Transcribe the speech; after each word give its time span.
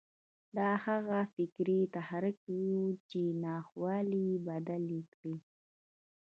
دا 0.57 0.69
هغه 0.85 1.19
فکري 1.35 1.79
تحرک 1.95 2.39
و 2.57 2.59
چې 3.09 3.21
ناخوالې 3.45 4.21
يې 4.29 4.37
بدلې 4.47 5.01
کړې. 5.13 5.33